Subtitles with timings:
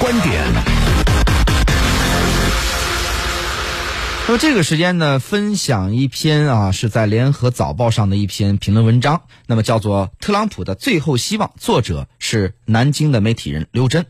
[0.00, 0.42] 观点。
[4.26, 14.06] 那么这个时间呢，分享一篇啊，是在联合早报上的一篇评论文章，那么叫做《特朗普的最后希望》，作者是南京的媒体人刘真。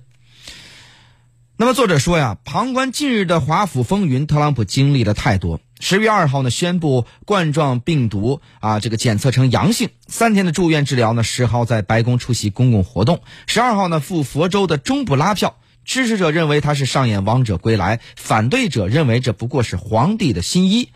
[1.56, 5.60] 那么作者说呀，旁观近日的华府风云，特朗普经历了太多。
[5.80, 15.56] 十月二号呢，宣布冠状病毒啊这个检测成阳性，三天的住院治疗呢，十号在白宫出席公共活动，十二号呢赴佛州的中部拉票。
[15.90, 20.92] 支持者认为他是上演王者归来，反对者认为这不过是皇帝的新衣。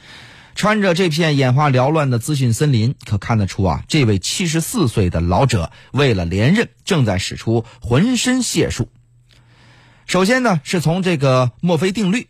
[0.54, 8.88] 穿着这片眼花缭乱的资讯森林，可看得出啊，这位七十四岁的老者为了连任，正在使出浑身解数。
[10.06, 12.28] 首先呢，是从这个墨菲定律。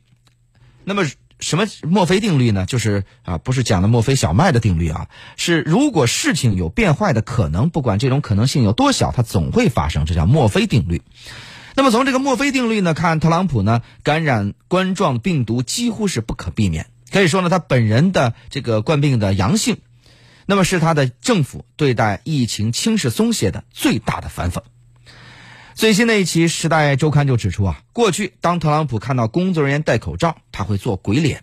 [0.84, 1.04] 那么。
[1.40, 2.64] 什么墨菲定律呢？
[2.64, 11.02] 就是啊，不是讲的墨菲小麦的定律啊，是如果事情有变坏的可能，不管这种可能性有多小，它总会发生，这叫墨菲定律。
[11.76, 19.78] 那么从这个墨菲定律呢，看特朗普呢感染冠状病毒几乎是不可避免，可以说呢他本人的这个冠病的阳性，
[20.46, 24.62] 那么是他的政府对待疫情轻视松懈的最大的反讽。
[25.74, 31.42] 最新的一期《时代周刊》就指出啊，过去当特朗普看到工作人员戴口罩，他会做鬼脸。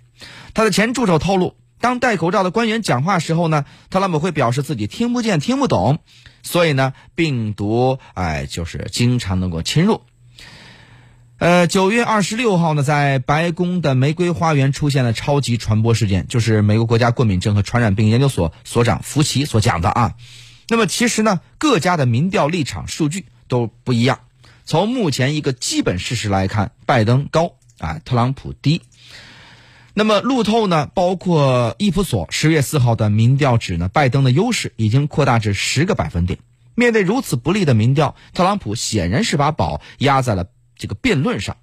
[0.53, 5.99] 他的前助手透露，当戴口罩的官员讲话时候呢，特朗普会表示自己听不见、听不懂，
[6.41, 10.01] 所以呢，病毒哎就是经常能够侵入。
[11.41, 20.13] 呃，九月二十六号呢，在白宫的玫瑰花园出现了超级传播事件，就是美国国家过敏症和传染病研究所所长福奇所讲的啊。
[20.69, 23.25] 那么其实呢，各家的民调立场数据。
[23.47, 24.19] 都不一样。
[24.63, 28.81] 从目前一个基本事实来看，拜登高啊，特朗普低。
[29.93, 36.39] 那么路透呢，包括伊普索十月四号的民调指呢，拜登的优势已经扩大至十个百分点。
[36.75, 40.47] 面对如此不利的民调，特朗普显然是把宝压在了
[40.81, 41.55] 这个辩论上。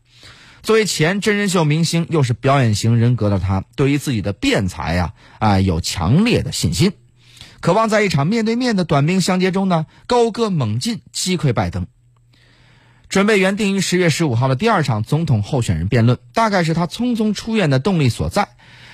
[0.63, 6.93] 作为前真人秀明星，又是表演型人格的他，对于自己的辩才呀啊有强烈的信心。
[7.61, 11.87] 渴望在一场面对面的短兵相接中呢，高歌猛进，击溃拜登。
[13.09, 18.49] 准备原定于十月十五号的第二场总统候选人辩论，大概是他匆匆出院的动力所在。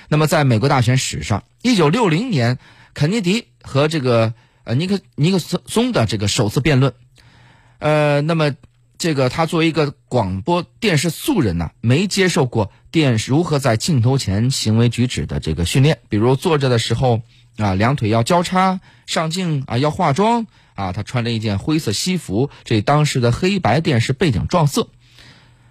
[0.07, 2.57] 那么，在美国大选史上，一九六零年
[2.93, 4.33] 肯尼迪和这个
[4.63, 6.93] 呃尼克尼克松的这个首次辩论，
[7.79, 8.55] 呃，那么
[8.97, 17.21] 这个他作为一个广播电视素人呢，没接受过电视如何在镜头前行为举止的这个训练，比如坐着的时候。
[17.57, 20.91] 啊，两腿要交叉上镜啊，要化妆啊。
[20.91, 24.89] 他穿着一件灰色西服，这当时的黑白电视背景撞色，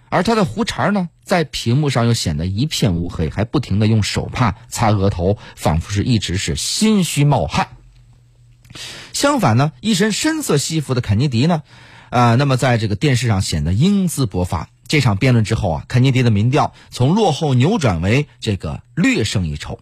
[0.09, 7.69] 而他的胡茬呢，在屏幕上又显得一片乌黑，还不停的用手帕擦额头，仿佛是一直是心虚冒汗。
[9.13, 11.65] 相反呢，一身深色西服的肯尼迪呢，
[12.15, 14.71] 啊，那么在这个电视上显得英姿勃发。
[14.87, 19.81] 这场辩论之后啊，肯尼迪的民调从落后扭转为这个略胜一筹。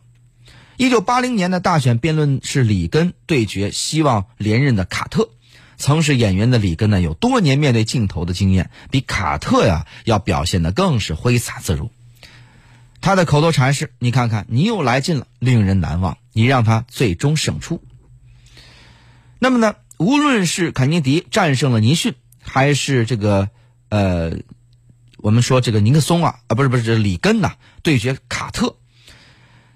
[0.79, 5.29] 一九八零年的大选辩论是里根对决希望连任的卡特。
[5.77, 11.91] 曾是演员的里根呢，有多年面对镜头的经验，比卡特呀要表现的更是挥洒自如。
[13.03, 17.83] 他的口头禅是：“你看看，你又来劲了，令人难忘。”你让他最终胜出。
[19.39, 23.49] 那么呢，无论是肯尼迪战胜了尼逊，还是这个
[23.89, 24.33] 呃，
[25.17, 28.77] 我们说这个尼克松啊啊，不是不是这里根呐对决卡特，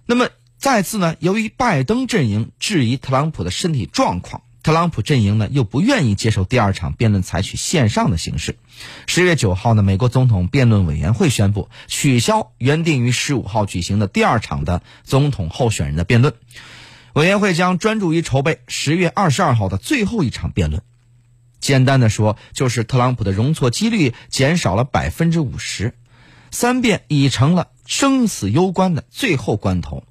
[0.04, 0.28] 那么。
[0.59, 8.56] 再次呢，由于拜登阵营质疑特朗普的身体状况，特朗普阵营呢又不愿意接受第二场辩论采取线上的形式。
[9.06, 16.34] 十月九号呢，美国总统辩论委员会宣布取消原定于十五号举行的第二场的总统候选人的辩论，
[17.12, 20.83] 委员会将专注于筹备十月二十二号的最后一场辩论。
[21.66, 25.94] 简单的说，就是特朗普的容错几率减少了百分之五十，
[26.53, 30.04] 三辩已成了生死攸关的最后关头。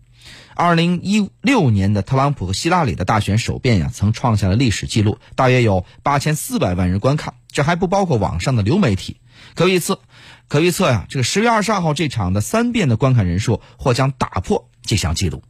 [0.54, 9.22] 二零一六年的特朗普和希拉里的大选首辩呀，曾创下了历史记录，大约有八千四百万人观看，这还不包括网上的流媒体。
[9.54, 10.02] 可预测，
[10.50, 15.42] 可预测呀，这个十月二十二号这场的三辩的观看人数或将打破这项记录。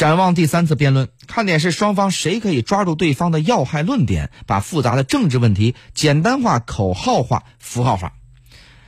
[0.00, 8.14] 展望第三次辩论，看点是双方谁可以抓住对方的要害论点，把复杂的政治问题简单化、口号化、符号化，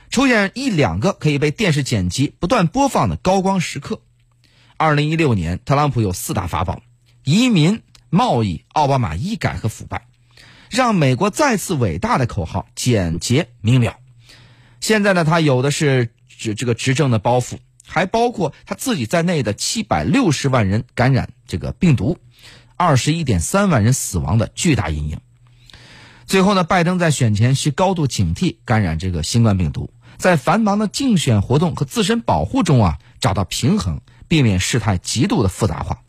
[0.09, 4.01] 出现一两个可以被电视剪辑不断播放的高光时刻。
[4.75, 6.81] 二零一六年，特朗普有四大法宝：
[7.23, 10.07] 移民、贸易、奥巴马医改和腐败，
[10.71, 13.97] 让美国再次伟大的口号简洁明了。
[14.81, 22.17] 现在呢，他有的是执这个执政的包袱，还包括他自己在内的七百六十万人感染这个病毒，
[22.77, 25.19] 二十一点三万人死亡的巨大阴影。
[26.25, 35.99] 最后呢，拜登在选前需高度警惕感染这个新冠病毒，在繁忙的竞选活动和自身保护中啊找到平衡，避免事态极度的复杂化。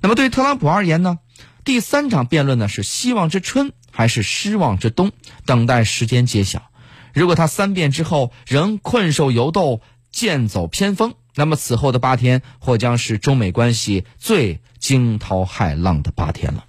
[0.00, 1.20] 那么对特朗普而言呢，
[1.64, 5.12] 第三场辩论呢是希望之春还是失望之冬，
[5.46, 6.70] 等待时间揭晓。
[7.14, 9.80] 如果他三辩之后仍困兽犹斗、
[10.10, 16.64] 剑走偏锋，那么此后的八天或将是中美关系最惊涛骇浪的八天了。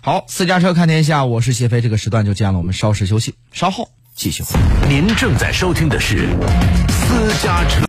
[0.00, 1.80] 好，私家车看天下，我是谢飞。
[1.80, 4.44] 这个时段就这样了，我们稍事休息，稍后继续。
[4.88, 6.28] 您正在收听的是
[6.88, 7.82] 私家车。